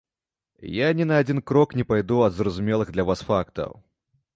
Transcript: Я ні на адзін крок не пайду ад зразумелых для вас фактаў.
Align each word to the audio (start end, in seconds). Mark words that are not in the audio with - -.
Я 0.75 0.87
ні 1.01 1.05
на 1.11 1.21
адзін 1.25 1.43
крок 1.51 1.77
не 1.83 1.87
пайду 1.93 2.21
ад 2.29 2.33
зразумелых 2.41 2.87
для 2.97 3.03
вас 3.13 3.19
фактаў. 3.33 3.83